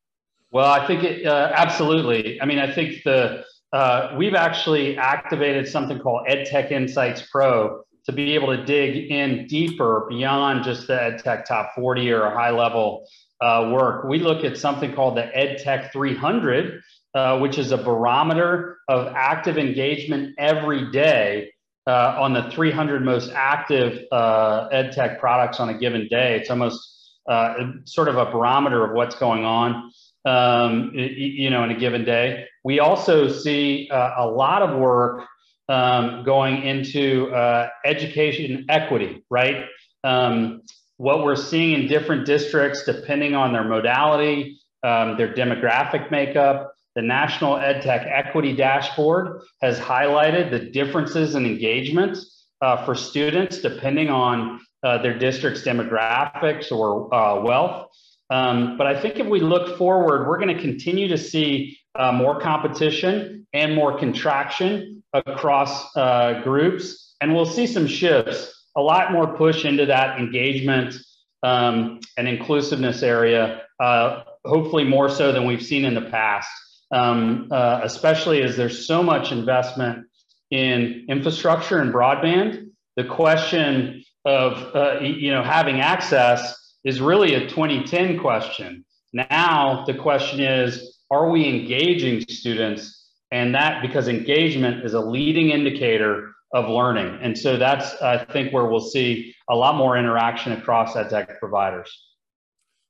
Well, 0.53 0.71
I 0.71 0.87
think 0.87 1.03
it 1.03 1.27
uh, 1.27 1.51
absolutely. 1.55 2.41
I 2.41 2.45
mean, 2.45 2.59
I 2.59 2.73
think 2.73 3.03
the 3.05 3.45
uh, 3.73 4.15
we've 4.19 4.35
actually 4.35 4.99
activated 4.99 5.67
something 5.67 5.99
called 5.99 6.27
EdTech 6.29 6.71
Insights 6.71 7.23
Pro 7.33 7.83
to 8.05 8.13
be 8.13 8.35
able 8.35 8.55
to 8.55 8.63
dig 8.63 9.11
in 9.11 9.47
deeper 9.47 10.07
beyond 10.11 10.65
just 10.65 10.89
the 10.89 10.93
EdTech 10.93 11.47
Top 11.47 11.75
40 11.75 12.13
or 12.13 12.31
high 12.31 12.51
level 12.51 13.07
uh, 13.41 13.71
work. 13.73 14.05
We 14.05 14.19
look 14.19 14.45
at 14.45 14.59
something 14.59 14.95
called 14.95 15.17
the 15.17 15.23
EdTech 15.23 15.91
300, 15.91 16.83
uh, 17.15 17.39
which 17.39 17.57
is 17.57 17.73
a 17.73 17.79
barometer 17.79 18.77
of 18.89 19.11
active 19.17 19.57
engagement 19.57 20.35
every 20.39 20.91
day 20.91 21.53
uh, 21.87 22.17
on 22.21 22.35
the 22.35 22.51
300 22.51 23.03
most 23.03 23.33
active 23.35 24.05
uh, 24.13 24.69
EdTech 24.69 25.19
products 25.19 25.61
on 25.61 25.71
a 25.71 25.79
given 25.79 26.09
day. 26.09 26.37
It's 26.39 26.51
almost 26.51 27.21
uh, 27.27 27.55
sort 27.85 28.09
of 28.09 28.17
a 28.19 28.27
barometer 28.27 28.85
of 28.85 28.95
what's 28.95 29.15
going 29.15 29.47
on 29.47 29.91
um, 30.25 30.93
you 30.95 31.51
know, 31.51 31.65
in 31.65 31.71
a 31.71 31.79
given 31.79 32.05
day. 32.05 32.47
We 32.65 32.81
also 32.81 33.29
see 33.29 33.89
uh, 33.91 34.13
a 34.19 34.27
lot 34.27 34.63
of 34.63 34.79
work 34.79 35.25
um, 35.69 36.23
going 36.25 36.63
into 36.63 37.33
uh, 37.35 37.69
education 37.85 38.67
equity, 38.69 39.25
right? 39.31 39.65
Um, 40.05 40.63
what 40.97 41.25
we're 41.25 41.37
seeing 41.37 41.73
in 41.73 41.89
different 41.89 42.27
districts, 42.27 42.85
depending 42.85 43.35
on 43.35 43.53
their 43.53 43.65
modality, 43.65 44.61
um, 44.83 45.17
their 45.17 45.33
demographic 45.33 46.11
makeup, 46.11 46.73
the 46.95 47.03
National 47.03 47.55
EdTech 47.55 48.07
Equity 48.07 48.55
Dashboard 48.55 49.43
has 49.63 49.79
highlighted 49.79 50.51
the 50.51 50.59
differences 50.59 51.35
in 51.35 51.47
engagement 51.47 52.19
uh, 52.61 52.85
for 52.85 52.95
students 52.95 53.59
depending 53.59 54.11
on 54.11 54.61
uh, 54.83 54.99
their 54.99 55.19
district's 55.19 55.63
demographics 55.63 56.71
or 56.71 57.13
uh, 57.15 57.41
wealth. 57.41 57.89
Um, 58.33 58.79
but 58.79 58.87
I 58.87 58.99
think 58.99 59.19
if 59.19 59.27
we 59.27 59.41
look 59.41 59.77
forward, 59.77 60.27
we're 60.27 60.39
going 60.39 60.57
to 60.57 60.63
continue 60.63 61.07
to 61.09 61.19
see 61.19 61.79
uh, 61.95 62.13
more 62.13 62.41
competition 62.41 63.47
and 63.53 63.75
more 63.75 63.99
contraction 63.99 65.03
across 65.13 65.95
uh, 65.95 66.41
groups. 66.43 67.15
And 67.21 67.35
we'll 67.35 67.45
see 67.45 67.67
some 67.67 67.87
shifts, 67.87 68.69
a 68.75 68.81
lot 68.81 69.13
more 69.13 69.37
push 69.37 69.67
into 69.67 69.85
that 69.85 70.19
engagement 70.19 70.95
um, 71.43 72.01
and 72.17 72.27
inclusiveness 72.27 73.03
area, 73.03 73.65
uh, 73.79 74.23
hopefully 74.47 74.85
more 74.85 75.11
so 75.11 75.33
than 75.33 75.45
we've 75.45 75.63
seen 75.63 75.85
in 75.85 75.93
the 75.93 76.09
past, 76.11 76.49
um, 76.91 77.49
uh, 77.51 77.81
especially 77.83 78.43
as 78.43 78.57
there's 78.57 78.87
so 78.87 79.03
much 79.03 79.31
investment 79.31 80.07
in 80.51 81.05
infrastructure 81.11 81.81
and 81.81 81.93
broadband. 81.93 82.71
The 82.97 83.05
question 83.05 84.05
of 84.25 84.75
uh, 84.75 85.01
you 85.01 85.33
know 85.33 85.43
having 85.43 85.81
access 85.81 86.62
is 86.85 87.01
really 87.01 87.35
a 87.35 87.49
2010 87.49 88.19
question. 88.19 88.85
Now 89.13 89.85
the 89.87 89.95
question 89.95 90.41
is, 90.41 90.99
are 91.11 91.29
we 91.29 91.47
engaging 91.49 92.23
students? 92.29 93.11
And 93.31 93.55
that 93.55 93.83
because 93.83 94.09
engagement 94.09 94.85
is 94.85 94.95
a 94.95 95.01
leading 95.01 95.51
indicator 95.51 96.33
of 96.53 96.69
learning. 96.69 97.19
And 97.23 97.37
so 97.37 97.57
that's, 97.57 98.01
I 98.03 98.25
think, 98.25 98.53
where 98.53 98.67
we'll 98.67 98.81
see 98.81 99.35
a 99.49 99.55
lot 99.55 99.77
more 99.77 99.97
interaction 99.97 100.53
across 100.53 100.95
EdTech 100.95 101.39
providers. 101.39 101.91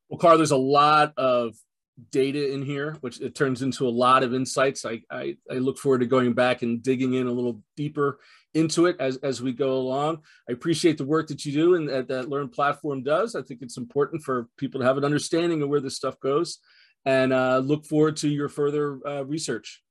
Well, 0.09 0.19
Karl, 0.19 0.37
there's 0.37 0.51
a 0.51 0.57
lot 0.57 1.13
of 1.17 1.55
data 2.11 2.53
in 2.53 2.63
here, 2.63 2.97
which 3.01 3.21
it 3.21 3.35
turns 3.35 3.63
into 3.63 3.87
a 3.87 3.91
lot 3.91 4.23
of 4.23 4.35
insights. 4.35 4.85
I, 4.85 5.03
I, 5.11 5.37
I 5.51 5.55
look 5.55 5.79
forward 5.79 6.01
to 6.01 6.07
going 6.07 6.33
back 6.33 6.63
and 6.63 6.83
digging 6.83 7.15
in 7.15 7.27
a 7.27 7.33
little 7.33 7.63
deeper 7.77 8.19
into 8.55 8.87
it 8.87 8.97
as, 9.01 9.17
as 9.19 9.43
we 9.43 9.53
go 9.53 9.75
along. 9.75 10.19
I 10.49 10.53
appreciate 10.53 10.99
the 10.99 11.05
work 11.05 11.29
that 11.29 11.45
you 11.45 11.53
do 11.53 11.75
and 11.75 11.89
that, 11.89 12.09
that 12.09 12.29
Learn 12.29 12.49
platform 12.49 13.03
does. 13.03 13.35
I 13.35 13.43
think 13.43 13.63
it's 13.63 13.77
important 13.77 14.23
for 14.23 14.49
people 14.57 14.81
to 14.81 14.87
have 14.87 14.99
an 14.99 15.05
understanding 15.05 15.63
of 15.63 15.69
where 15.69 15.81
this 15.81 15.97
stuff 15.97 16.19
goes 16.21 16.59
and 17.05 17.33
uh, 17.33 17.59
look 17.59 17.85
forward 17.87 18.17
to 18.19 18.29
your 18.29 18.49
further 18.49 19.01
uh, 19.07 19.25
research. 19.25 19.83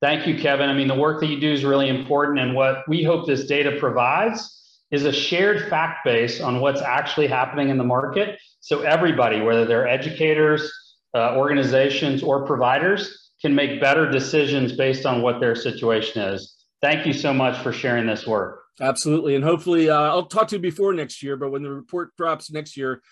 Thank 0.00 0.26
you, 0.26 0.38
Kevin. 0.38 0.68
I 0.68 0.74
mean, 0.74 0.88
the 0.88 0.94
work 0.94 1.20
that 1.20 1.26
you 1.26 1.40
do 1.40 1.52
is 1.52 1.64
really 1.64 1.88
important. 1.88 2.38
And 2.38 2.54
what 2.54 2.88
we 2.88 3.02
hope 3.02 3.26
this 3.26 3.46
data 3.46 3.76
provides 3.78 4.54
is 4.90 5.04
a 5.04 5.12
shared 5.12 5.68
fact 5.68 6.04
base 6.04 6.40
on 6.40 6.60
what's 6.60 6.80
actually 6.80 7.26
happening 7.26 7.68
in 7.68 7.78
the 7.78 7.84
market. 7.84 8.38
So 8.60 8.82
everybody, 8.82 9.40
whether 9.40 9.64
they're 9.64 9.88
educators, 9.88 10.70
uh, 11.14 11.36
organizations, 11.36 12.22
or 12.22 12.46
providers, 12.46 13.32
can 13.40 13.54
make 13.54 13.80
better 13.80 14.10
decisions 14.10 14.72
based 14.72 15.04
on 15.04 15.20
what 15.22 15.40
their 15.40 15.54
situation 15.54 16.22
is 16.22 16.57
thank 16.80 17.06
you 17.06 17.12
so 17.12 17.32
much 17.32 17.62
for 17.62 17.72
sharing 17.72 18.06
this 18.06 18.26
work. 18.26 18.62
Absolutely. 18.80 19.34
And 19.34 19.44
hopefully, 19.44 19.90
uh, 19.90 20.00
I'll 20.00 20.26
talk 20.26 20.48
to 20.48 20.56
you 20.56 20.62
before 20.62 20.92
next 20.92 21.22
year, 21.22 21.36
but 21.36 21.50
when 21.50 21.62
the 21.62 21.70
report 21.70 22.14
drops 22.16 22.50
next 22.50 22.76
year, 22.76 23.02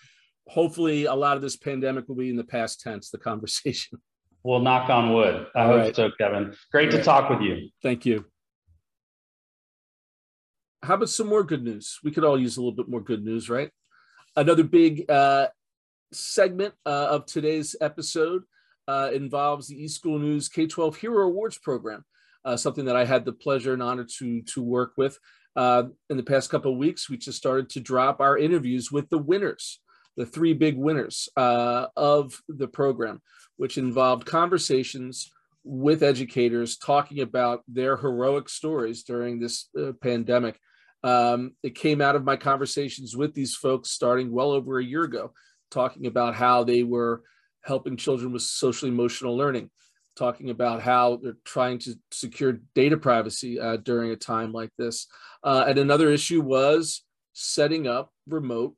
hopefully 0.47 1.05
a 1.05 1.13
lot 1.13 1.35
of 1.35 1.41
this 1.41 1.57
pandemic 1.57 2.07
will 2.07 2.15
be 2.15 2.29
in 2.29 2.37
the 2.37 2.43
past 2.43 2.81
tense, 2.81 3.09
the 3.09 3.17
conversation. 3.17 3.99
We'll 4.43 4.61
knock 4.61 4.89
on 4.89 5.13
wood. 5.13 5.47
I 5.55 5.61
All 5.61 5.67
hope 5.67 5.77
right. 5.81 5.95
so, 5.95 6.09
Kevin. 6.17 6.55
Great 6.71 6.91
to 6.91 7.03
talk 7.03 7.29
with 7.29 7.41
you. 7.41 7.67
Thank 7.83 8.05
you. 8.05 8.23
How 10.81 10.93
about 10.93 11.09
some 11.09 11.27
more 11.27 11.43
good 11.43 11.63
news? 11.65 11.99
We 12.01 12.11
could 12.11 12.23
all 12.23 12.39
use 12.39 12.55
a 12.55 12.61
little 12.61 12.71
bit 12.75 12.87
more 12.87 13.01
good 13.01 13.25
news, 13.25 13.49
right? 13.49 13.69
Another 14.37 14.63
big 14.63 15.09
uh, 15.09 15.47
segment 16.13 16.75
uh, 16.85 17.07
of 17.09 17.25
today's 17.25 17.75
episode 17.81 18.43
uh, 18.87 19.09
involves 19.13 19.67
the 19.67 19.83
eSchool 19.83 20.21
News 20.21 20.47
K 20.47 20.65
12 20.65 20.95
Hero 20.95 21.27
Awards 21.27 21.57
program 21.57 22.05
uh, 22.45 22.57
something 22.57 22.85
that 22.85 22.95
I 22.95 23.05
had 23.05 23.25
the 23.25 23.33
pleasure 23.33 23.73
and 23.73 23.83
honor 23.83 24.05
to 24.19 24.41
to 24.41 24.61
work 24.61 24.93
with. 24.97 25.17
Uh, 25.55 25.83
in 26.09 26.17
the 26.17 26.23
past 26.23 26.51
couple 26.51 26.71
of 26.71 26.77
weeks, 26.77 27.09
we 27.09 27.17
just 27.17 27.37
started 27.37 27.69
to 27.69 27.79
drop 27.79 28.21
our 28.21 28.37
interviews 28.37 28.91
with 28.91 29.09
the 29.09 29.17
winners, 29.17 29.79
the 30.15 30.25
three 30.25 30.53
big 30.53 30.77
winners 30.77 31.29
uh, 31.35 31.87
of 31.95 32.39
the 32.47 32.67
program, 32.67 33.21
which 33.57 33.77
involved 33.77 34.25
conversations 34.25 35.31
with 35.63 36.03
educators 36.03 36.77
talking 36.77 37.21
about 37.21 37.63
their 37.67 37.97
heroic 37.97 38.49
stories 38.49 39.03
during 39.03 39.39
this 39.39 39.67
uh, 39.79 39.91
pandemic. 40.01 40.59
Um, 41.03 41.51
it 41.63 41.75
came 41.75 42.01
out 42.01 42.15
of 42.15 42.23
my 42.23 42.37
conversations 42.37 43.17
with 43.17 43.33
these 43.33 43.55
folks 43.55 43.91
starting 43.91 44.31
well 44.31 44.51
over 44.51 44.79
a 44.79 44.83
year 44.83 45.03
ago, 45.03 45.33
talking 45.71 46.05
about 46.05 46.35
how 46.35 46.63
they 46.63 46.83
were 46.83 47.23
helping 47.63 47.97
children 47.97 48.31
with 48.31 48.43
social 48.43 48.87
emotional 48.87 49.35
learning, 49.35 49.69
talking 50.17 50.49
about 50.49 50.81
how 50.81 51.19
they're 51.21 51.37
trying 51.45 51.79
to 51.79 51.95
secure 52.11 52.59
data 52.73 52.97
privacy 52.97 53.59
uh, 53.59 53.77
during 53.77 54.11
a 54.11 54.15
time 54.15 54.51
like 54.51 54.71
this. 54.77 55.07
Uh, 55.43 55.65
and 55.67 55.77
another 55.77 56.09
issue 56.09 56.41
was 56.41 57.03
setting 57.33 57.87
up 57.87 58.11
remote 58.27 58.75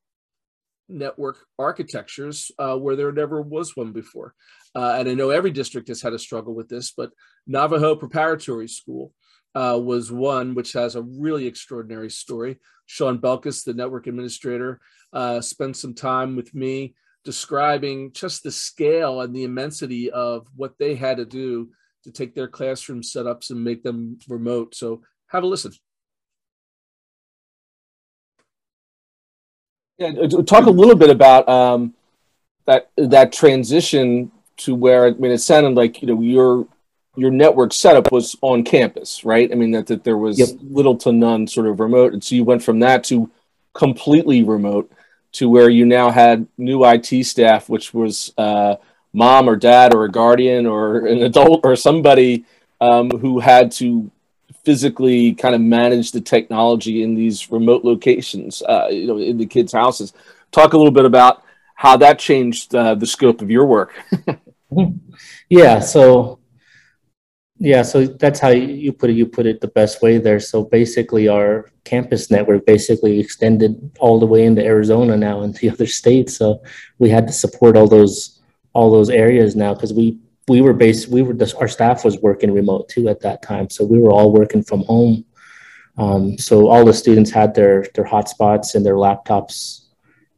network 0.90 1.46
architectures 1.58 2.52
uh, 2.60 2.76
where 2.76 2.96
there 2.96 3.12
never 3.12 3.42
was 3.42 3.76
one 3.76 3.94
before. 3.94 4.34
Uh, 4.76 4.96
and 4.98 5.08
I 5.08 5.14
know 5.14 5.30
every 5.30 5.52
district 5.52 5.88
has 5.88 6.02
had 6.02 6.14
a 6.14 6.20
struggle 6.20 6.54
with 6.54 6.68
this, 6.68 6.92
but 6.92 7.12
Navajo 7.48 7.96
Preparatory 7.96 8.68
School 8.68 9.14
uh, 9.56 9.80
was 9.82 10.12
one 10.12 10.56
which 10.56 10.74
has 10.74 10.96
a 10.96 11.02
really 11.02 11.48
extraordinary 11.48 12.10
story. 12.10 12.60
Sean 12.86 13.20
Belkis, 13.20 13.64
the 13.64 13.74
network 13.74 14.08
administrator, 14.08 14.80
uh, 15.14 15.42
spent 15.42 15.78
some 15.78 15.94
time 15.94 16.36
with 16.36 16.54
me 16.54 16.96
describing 17.24 18.12
just 18.12 18.44
the 18.44 18.52
scale 18.52 19.22
and 19.22 19.36
the 19.36 19.44
immensity 19.44 20.10
of 20.12 20.48
what 20.56 20.78
they 20.80 20.96
had 20.96 21.18
to 21.18 21.26
do 21.26 21.70
to 22.04 22.12
take 22.12 22.34
their 22.34 22.48
classroom 22.48 23.02
setups 23.02 23.50
and 23.50 23.64
make 23.64 23.84
them 23.84 24.18
remote. 24.28 24.76
So 24.76 25.02
have 25.28 25.44
a 25.44 25.48
listen. 25.48 25.74
Yeah, 29.98 30.28
talk 30.48 30.66
a 30.66 30.72
little 30.72 30.96
bit 30.96 31.10
about 31.10 31.50
um, 31.50 31.94
that 32.66 32.90
that 32.96 33.34
transition 33.34 34.32
to 34.58 34.74
where 34.74 35.08
I 35.08 35.12
mean 35.12 35.32
it 35.32 35.40
sounded 35.40 35.76
like 35.76 36.02
you 36.02 36.08
know 36.08 36.22
your 36.22 36.68
your 37.18 37.32
network 37.32 37.74
setup 37.74 38.10
was 38.10 38.34
on 38.42 38.64
campus, 38.64 39.26
right? 39.26 39.52
I 39.52 39.56
mean 39.56 39.72
that 39.72 39.88
that 39.88 40.06
there 40.06 40.18
was 40.18 40.40
yep. 40.40 40.50
little 40.62 40.96
to 40.98 41.12
none 41.12 41.48
sort 41.48 41.68
of 41.68 41.82
remote, 41.82 42.14
and 42.14 42.24
so 42.24 42.36
you 42.36 42.46
went 42.46 42.64
from 42.64 42.80
that 42.80 43.04
to 43.06 43.30
completely 43.74 44.42
remote 44.44 44.90
to 45.34 45.50
where 45.50 45.70
you 45.70 45.86
now 45.86 46.12
had 46.12 46.48
new 46.58 46.84
IT 46.86 47.24
staff, 47.26 47.70
which 47.70 47.94
was 47.94 48.34
uh, 48.38 48.76
mom 49.14 49.50
or 49.50 49.56
dad 49.56 49.94
or 49.94 50.06
a 50.06 50.12
guardian 50.12 50.66
or 50.66 51.06
an 51.06 51.22
adult 51.24 51.62
or 51.64 51.76
somebody 51.76 52.46
um, 52.82 53.10
who 53.10 53.40
had 53.40 53.72
to 53.72 54.10
physically 54.64 55.34
kind 55.34 55.56
of 55.56 55.62
manage 55.62 56.12
the 56.12 56.22
technology 56.22 57.04
in 57.04 57.16
these 57.16 57.52
remote 57.52 57.84
locations, 57.84 58.62
uh, 58.64 58.88
you 58.90 59.08
know, 59.08 59.18
in 59.18 59.38
the 59.38 59.46
kids' 59.46 59.74
houses. 59.74 60.14
Talk 60.52 60.74
a 60.74 60.78
little 60.78 60.92
bit 60.92 61.06
about 61.06 61.44
how 61.76 61.98
that 61.98 62.20
changed 62.20 62.76
uh, 62.76 62.96
the 62.96 63.08
scope 63.08 63.42
of 63.42 63.50
your 63.50 63.66
work. 63.66 63.94
yeah, 65.50 65.80
so 65.80 66.39
Yeah, 67.62 67.82
so 67.82 68.06
that's 68.08 68.40
how 68.40 68.50
you 68.50 68.94
put 68.94 69.10
it. 69.10 69.18
You 69.18 69.26
put 69.26 69.46
it 69.46 69.60
the 69.60 69.68
best 69.68 70.02
way 70.02 70.18
there. 70.18 70.40
So 70.40 70.64
basically, 70.64 71.28
our 71.28 71.70
campus 71.84 72.32
network 72.32 72.66
basically 72.66 73.20
extended 73.20 73.92
all 74.00 74.18
the 74.18 74.26
way 74.26 74.46
into 74.46 74.64
Arizona 74.64 75.18
now 75.18 75.42
and 75.42 75.54
the 75.56 75.70
other 75.74 75.86
states. 75.86 76.38
So 76.38 76.64
we 77.00 77.10
had 77.10 77.28
to 77.28 77.34
support 77.34 77.76
all 77.76 77.88
those 77.88 78.40
all 78.74 78.92
those 78.92 79.10
areas 79.10 79.58
now 79.58 79.74
because 79.74 79.94
we 79.94 80.18
we 80.48 80.62
were 80.62 80.74
based. 80.74 81.10
We 81.10 81.22
were 81.22 81.36
our 81.60 81.68
staff 81.68 82.06
was 82.06 82.18
working 82.20 82.54
remote 82.54 82.88
too 82.88 83.10
at 83.10 83.20
that 83.22 83.42
time. 83.42 83.70
So 83.70 83.84
we 83.84 84.00
were 84.00 84.12
all 84.12 84.32
working 84.32 84.64
from 84.64 84.84
home. 84.84 85.26
Um, 85.98 86.38
so 86.38 86.70
all 86.70 86.86
the 86.86 86.94
students 86.94 87.30
had 87.30 87.54
their 87.54 87.86
their 87.94 88.06
hotspots 88.06 88.74
and 88.74 88.86
their 88.86 88.96
laptops 88.96 89.88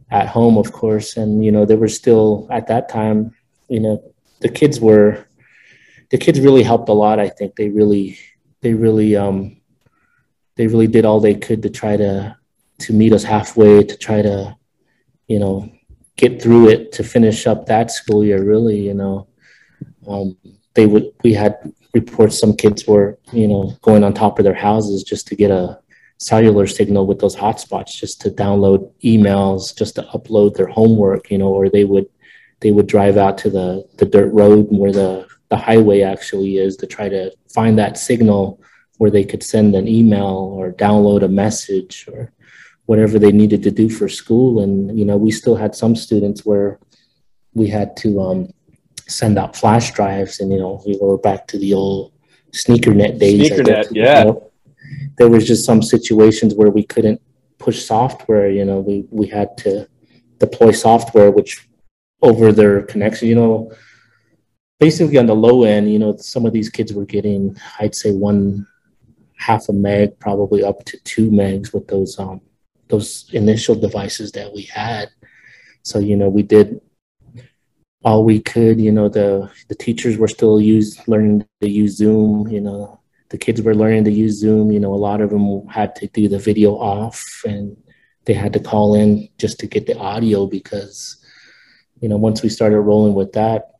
at 0.10 0.28
home, 0.28 0.58
of 0.58 0.72
course. 0.72 1.18
And 1.18 1.46
you 1.46 1.52
know, 1.52 1.66
they 1.66 1.76
were 1.76 1.88
still 1.88 2.48
at 2.50 2.66
that 2.68 2.90
time. 2.90 3.36
You 3.70 3.80
know, 3.80 4.14
the 4.40 4.50
kids 4.50 4.80
were 4.80 5.28
the 6.12 6.18
kids 6.18 6.40
really 6.40 6.64
helped 6.64 6.90
a 6.90 6.94
lot. 6.94 7.20
I 7.20 7.30
think 7.30 7.56
they 7.56 7.70
really, 7.70 8.20
they 8.62 8.74
really, 8.74 9.16
um, 9.16 9.58
they 10.56 10.68
really 10.68 10.88
did 10.88 11.06
all 11.06 11.20
they 11.20 11.36
could 11.36 11.64
to 11.64 11.70
try 11.70 11.98
to 11.98 12.38
to 12.80 12.94
meet 12.94 13.14
us 13.14 13.24
halfway 13.24 13.84
to 13.84 13.98
try 13.98 14.22
to, 14.22 14.56
you 15.28 15.40
know, 15.40 15.72
get 16.18 16.42
through 16.42 16.70
it 16.70 16.92
to 16.94 17.04
finish 17.04 17.48
up 17.48 17.66
that 17.66 17.92
school 17.92 18.24
year. 18.24 18.44
Really, 18.44 18.80
you 18.80 18.94
know, 18.94 19.28
um, 20.08 20.38
they 20.74 20.86
would. 20.86 21.12
We 21.24 21.34
had 21.34 21.74
reports 21.94 22.40
some 22.40 22.56
kids 22.56 22.86
were, 22.86 23.18
you 23.32 23.48
know, 23.48 23.78
going 23.82 24.04
on 24.04 24.14
top 24.14 24.38
of 24.40 24.46
their 24.46 24.54
houses 24.54 25.04
just 25.04 25.28
to 25.28 25.36
get 25.36 25.52
a 25.52 25.80
cellular 26.18 26.68
signal 26.68 27.08
with 27.08 27.20
those 27.20 27.36
hotspots, 27.36 27.96
just 27.96 28.22
to 28.22 28.30
download 28.30 28.92
emails, 29.04 29.76
just 29.76 29.96
to 29.96 30.04
upload 30.14 30.56
their 30.56 30.68
homework, 30.68 31.32
you 31.32 31.38
know, 31.38 31.50
or 31.50 31.70
they 31.70 31.86
would 31.86 32.08
they 32.60 32.72
would 32.72 32.88
drive 32.88 33.16
out 33.16 33.38
to 33.40 33.50
the 33.50 33.88
the 33.98 34.06
dirt 34.06 34.32
road 34.34 34.68
where 34.70 34.92
the 34.92 35.28
the 35.52 35.58
highway 35.58 36.02
actually 36.02 36.58
is 36.58 36.78
to 36.78 36.88
try 36.88 37.10
to 37.10 37.30
find 37.54 37.78
that 37.78 37.98
signal 37.98 38.60
where 38.98 39.12
they 39.12 39.26
could 39.26 39.44
send 39.44 39.76
an 39.76 39.88
email 39.88 40.56
or 40.58 40.72
download 40.72 41.24
a 41.24 41.28
message 41.28 42.08
or 42.12 42.32
whatever 42.86 43.20
they 43.20 43.34
needed 43.34 43.62
to 43.64 43.70
do 43.70 43.90
for 43.90 44.08
school. 44.08 44.62
And, 44.62 44.98
you 44.98 45.04
know, 45.04 45.18
we 45.18 45.30
still 45.30 45.58
had 45.58 45.76
some 45.76 45.94
students 45.96 46.46
where 46.46 46.80
we 47.54 47.68
had 47.68 47.98
to 47.98 48.22
um, 48.22 48.50
send 49.10 49.38
out 49.38 49.58
flash 49.58 49.92
drives 49.92 50.40
and, 50.40 50.52
you 50.54 50.58
know, 50.58 50.82
we 50.86 50.98
were 51.02 51.18
back 51.18 51.48
to 51.48 51.58
the 51.60 51.74
old 51.74 52.14
sneakernet 52.52 53.20
days. 53.20 53.50
Sneakernet, 53.50 53.90
yeah. 53.92 54.20
You 54.20 54.26
know, 54.26 54.52
there 55.18 55.30
was 55.30 55.46
just 55.46 55.66
some 55.66 55.82
situations 55.82 56.56
where 56.56 56.70
we 56.70 56.84
couldn't 56.84 57.22
push 57.58 57.84
software, 57.84 58.50
you 58.50 58.64
know, 58.64 58.80
we, 58.80 59.06
we 59.12 59.28
had 59.28 59.58
to 59.58 59.86
deploy 60.40 60.72
software, 60.72 61.30
which 61.30 61.68
over 62.22 62.54
their 62.54 62.84
connection, 62.84 63.28
you 63.28 63.36
know, 63.36 63.72
basically 64.82 65.20
on 65.20 65.28
the 65.28 65.36
low 65.36 65.64
end, 65.64 65.94
you 65.94 66.00
know, 66.00 66.18
some 66.18 66.46
of 66.46 66.54
these 66.54 66.70
kids 66.70 66.92
were 66.92 67.06
getting, 67.06 67.56
I'd 67.80 67.94
say 67.94 68.12
one 68.12 68.68
half 69.38 69.70
a 69.70 69.74
meg, 69.74 70.20
probably 70.20 70.64
up 70.64 70.84
to 70.86 70.98
two 71.04 71.30
megs 71.30 71.72
with 71.74 71.88
those 71.88 72.20
um 72.20 72.42
those 72.90 73.30
initial 73.32 73.76
devices 73.76 74.32
that 74.34 74.52
we 74.54 74.64
had. 74.64 75.10
So 75.84 76.00
you 76.00 76.18
know, 76.18 76.30
we 76.30 76.42
did 76.42 76.82
all 78.04 78.26
we 78.26 78.42
could. 78.42 78.82
You 78.82 78.92
know, 78.92 79.08
the 79.08 79.52
the 79.70 79.76
teachers 79.76 80.18
were 80.18 80.28
still 80.28 80.60
use 80.60 81.08
learning 81.08 81.46
to 81.62 81.70
use 81.70 81.96
Zoom. 81.96 82.48
You 82.48 82.62
know, 82.62 83.00
the 83.30 83.38
kids 83.38 83.62
were 83.62 83.76
learning 83.76 84.06
to 84.06 84.12
use 84.12 84.40
Zoom. 84.40 84.72
You 84.72 84.80
know, 84.80 84.94
a 84.94 85.04
lot 85.08 85.22
of 85.22 85.30
them 85.30 85.68
had 85.68 85.96
to 85.98 86.08
do 86.08 86.28
the 86.28 86.40
video 86.40 86.74
off 86.74 87.44
and 87.46 87.78
they 88.26 88.34
had 88.34 88.54
to 88.54 88.60
call 88.60 88.96
in 88.96 89.30
just 89.38 89.60
to 89.60 89.68
get 89.68 89.86
the 89.86 89.98
audio 89.98 90.48
because 90.48 91.24
you 92.02 92.10
know 92.10 92.18
once 92.18 92.42
we 92.42 92.50
started 92.50 92.80
rolling 92.82 93.14
with 93.14 93.32
that 93.34 93.72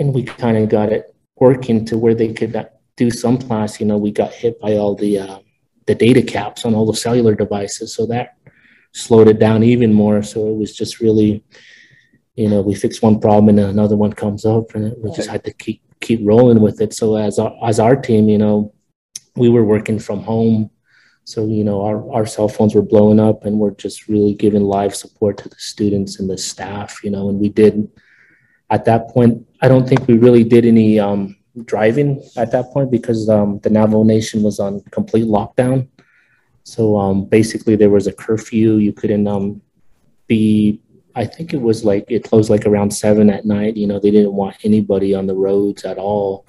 and 0.00 0.14
we 0.14 0.22
kind 0.22 0.56
of 0.56 0.68
got 0.70 0.90
it 0.90 1.14
working 1.36 1.84
to 1.84 1.98
where 1.98 2.14
they 2.14 2.32
could 2.32 2.68
do 2.96 3.10
some 3.10 3.36
class. 3.36 3.78
You 3.78 3.86
know, 3.86 3.98
we 3.98 4.10
got 4.10 4.32
hit 4.32 4.58
by 4.58 4.76
all 4.76 4.94
the 4.94 5.18
uh, 5.18 5.38
the 5.86 5.94
data 5.94 6.22
caps 6.22 6.64
on 6.64 6.74
all 6.74 6.86
the 6.86 6.96
cellular 6.96 7.34
devices, 7.34 7.94
so 7.94 8.06
that 8.06 8.36
slowed 8.92 9.28
it 9.28 9.38
down 9.38 9.62
even 9.62 9.92
more. 9.92 10.22
So 10.22 10.48
it 10.48 10.56
was 10.56 10.74
just 10.74 11.00
really, 11.00 11.44
you 12.34 12.48
know, 12.48 12.62
we 12.62 12.74
fix 12.74 13.02
one 13.02 13.20
problem 13.20 13.50
and 13.50 13.60
another 13.60 13.96
one 13.96 14.12
comes 14.12 14.44
up, 14.44 14.74
and 14.74 14.94
we 15.02 15.12
just 15.12 15.28
had 15.28 15.44
to 15.44 15.52
keep 15.52 15.82
keep 16.00 16.20
rolling 16.22 16.60
with 16.60 16.80
it. 16.80 16.94
So 16.94 17.16
as 17.16 17.38
our, 17.38 17.54
as 17.62 17.78
our 17.78 17.94
team, 17.94 18.28
you 18.28 18.38
know, 18.38 18.72
we 19.36 19.50
were 19.50 19.64
working 19.64 19.98
from 19.98 20.22
home. 20.22 20.70
So, 21.24 21.46
you 21.46 21.62
know, 21.62 21.82
our, 21.82 22.10
our 22.10 22.26
cell 22.26 22.48
phones 22.48 22.74
were 22.74 22.82
blowing 22.82 23.20
up 23.20 23.44
and 23.44 23.58
we're 23.58 23.72
just 23.72 24.08
really 24.08 24.34
giving 24.34 24.62
live 24.62 24.96
support 24.96 25.36
to 25.38 25.48
the 25.50 25.58
students 25.58 26.18
and 26.18 26.28
the 26.28 26.38
staff, 26.38 27.04
you 27.04 27.10
know, 27.10 27.28
and 27.28 27.38
we 27.38 27.50
did 27.50 27.88
at 28.70 28.84
that 28.84 29.08
point, 29.08 29.46
I 29.60 29.68
don't 29.68 29.88
think 29.88 30.06
we 30.06 30.16
really 30.16 30.44
did 30.44 30.64
any 30.64 30.98
um, 30.98 31.36
driving 31.64 32.22
at 32.36 32.52
that 32.52 32.66
point 32.66 32.90
because 32.90 33.28
um, 33.28 33.58
the 33.60 33.70
Navajo 33.70 34.04
Nation 34.04 34.42
was 34.42 34.60
on 34.60 34.80
complete 34.90 35.26
lockdown. 35.26 35.88
So 36.62 36.96
um, 36.96 37.24
basically, 37.24 37.74
there 37.76 37.90
was 37.90 38.06
a 38.06 38.12
curfew. 38.12 38.76
You 38.76 38.92
couldn't 38.92 39.26
um, 39.26 39.60
be. 40.26 40.80
I 41.16 41.24
think 41.26 41.52
it 41.52 41.60
was 41.60 41.84
like 41.84 42.04
it 42.08 42.22
closed 42.22 42.50
like 42.50 42.64
around 42.66 42.92
seven 42.92 43.28
at 43.30 43.44
night. 43.44 43.76
You 43.76 43.88
know, 43.88 43.98
they 43.98 44.12
didn't 44.12 44.34
want 44.34 44.56
anybody 44.62 45.14
on 45.14 45.26
the 45.26 45.34
roads 45.34 45.84
at 45.84 45.98
all. 45.98 46.46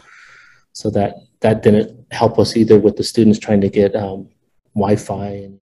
So 0.73 0.91
that 0.91 1.15
that 1.39 1.63
didn't 1.63 2.05
help 2.12 2.38
us 2.38 2.55
either 2.55 2.79
with 2.79 2.97
the 2.97 3.03
students 3.03 3.39
trying 3.39 3.62
to 3.62 3.69
get 3.69 3.95
um, 3.95 4.29
Wi-Fi 4.75 5.27
and. 5.27 5.60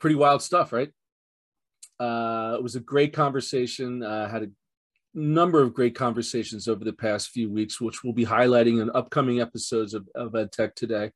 Pretty 0.00 0.16
wild 0.16 0.42
stuff, 0.42 0.72
right? 0.72 0.92
Uh, 2.00 2.54
it 2.58 2.62
was 2.62 2.76
a 2.76 2.80
great 2.80 3.12
conversation. 3.12 4.02
Uh, 4.02 4.28
had 4.28 4.42
a 4.44 4.50
number 5.14 5.60
of 5.60 5.74
great 5.74 5.94
conversations 5.94 6.68
over 6.68 6.84
the 6.84 6.92
past 6.92 7.30
few 7.30 7.50
weeks, 7.50 7.80
which 7.80 8.04
we'll 8.04 8.12
be 8.12 8.26
highlighting 8.26 8.80
in 8.80 8.90
upcoming 8.94 9.40
episodes 9.40 9.94
of, 9.94 10.08
of 10.14 10.32
EdTech 10.32 10.74
today. 10.74 11.10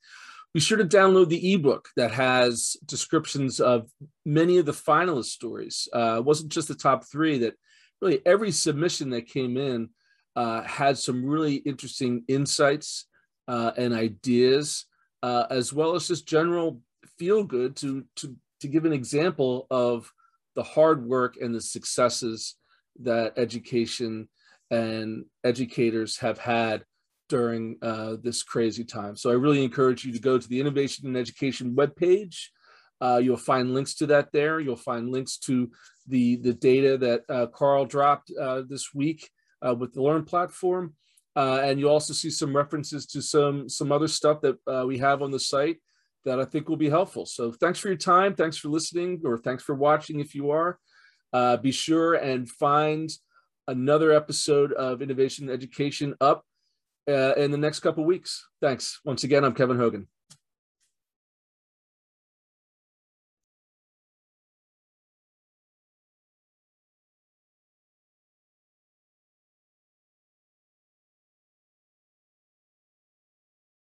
Be 0.55 0.61
sure 0.61 0.79
to 0.79 0.85
download 0.85 1.29
the 1.29 1.55
ebook 1.55 1.89
that 1.97 2.11
has 2.11 2.77
descriptions 2.85 3.59
of 3.59 3.89
many 4.27 4.59
of 4.59 4.67
the 4.67 4.73
finalist 4.73 5.27
stories. 5.27 5.89
Uh, 5.95 6.17
it 6.19 6.25
wasn't 6.25 6.53
just 6.53 6.69
the 6.69 6.75
top 6.75 7.05
three, 7.11 7.39
that 7.39 7.55
really 8.03 8.21
every 8.27 8.51
submission 8.51 9.11
that 9.11 9.29
came 9.29 9.57
in 9.57 9.89
uh, 10.37 10.63
had 10.63 10.99
some 10.99 11.25
really 11.25 11.57
interesting 11.57 12.25
insights 12.29 13.07
uh, 13.49 13.73
and 13.79 13.95
ideas, 13.95 14.87
uh, 15.23 15.45
as 15.49 15.73
well 15.73 15.95
as 15.95 16.09
just 16.09 16.29
general 16.29 16.81
feel 17.19 17.45
good 17.45 17.77
to, 17.77 18.05
to, 18.17 18.37
to 18.61 18.69
give 18.69 18.85
an 18.85 18.93
example 18.93 19.67
of 19.71 20.13
the 20.55 20.63
hard 20.63 21.07
work 21.07 21.37
and 21.41 21.55
the 21.55 21.61
successes 21.61 22.57
that 23.01 23.33
education 23.37 24.29
and 24.71 25.25
educators 25.45 26.19
have 26.19 26.39
had 26.39 26.85
during 27.29 27.77
uh, 27.83 28.17
this 28.23 28.43
crazy 28.43 28.85
time. 28.85 29.17
So 29.17 29.31
I 29.31 29.35
really 29.35 29.65
encourage 29.65 30.05
you 30.05 30.13
to 30.13 30.19
go 30.19 30.39
to 30.39 30.49
the 30.49 30.61
Innovation 30.61 31.07
in 31.07 31.17
Education 31.17 31.75
webpage. 31.75 32.37
Uh, 33.01 33.21
you'll 33.23 33.37
find 33.37 33.75
links 33.75 33.95
to 33.95 34.07
that 34.07 34.31
there. 34.33 34.61
You'll 34.61 34.77
find 34.77 35.11
links 35.11 35.39
to 35.39 35.71
the, 36.07 36.37
the 36.37 36.53
data 36.53 36.99
that 36.99 37.23
uh, 37.29 37.47
Karl 37.47 37.87
dropped 37.87 38.31
uh, 38.39 38.63
this 38.69 38.95
week 38.95 39.31
uh, 39.67 39.75
with 39.75 39.93
the 39.95 40.03
Learn 40.03 40.25
platform. 40.25 40.95
Uh, 41.35 41.61
and 41.65 41.81
you'll 41.81 41.91
also 41.91 42.13
see 42.13 42.29
some 42.29 42.55
references 42.55 43.07
to 43.07 43.23
some, 43.23 43.69
some 43.69 43.91
other 43.91 44.09
stuff 44.09 44.43
that 44.43 44.87
we 44.87 44.99
have 44.99 45.23
on 45.23 45.31
the 45.31 45.41
site 45.41 45.79
that 46.25 46.41
I 46.41 46.45
think 46.45 46.69
will 46.69 46.77
be 46.77 46.91
helpful. 46.91 47.27
So 47.27 47.53
thanks 47.53 47.79
for 47.79 47.89
your 47.89 47.97
time. 47.97 48.35
Thanks 48.35 48.57
for 48.57 48.69
listening, 48.69 49.21
or 49.25 49.39
thanks 49.39 49.63
for 49.63 49.75
watching 49.75 50.21
if 50.21 50.35
you 50.35 50.51
are. 50.51 50.79
Uh, 51.33 51.57
be 51.57 51.73
sure 51.73 52.15
and 52.15 52.49
find 52.49 53.11
another 53.67 54.13
episode 54.13 54.73
of 54.73 55.03
Innovation 55.03 55.49
Education 55.51 56.15
up 56.21 56.45
uh, 57.09 57.35
in 57.35 57.51
the 57.51 57.59
next 57.59 57.81
couple 57.81 58.05
weeks. 58.05 58.47
Thanks. 58.61 59.01
Once 59.05 59.25
again, 59.25 59.45
I'm 59.45 59.55
Kevin 59.55 59.79
Hogan. 59.79 60.07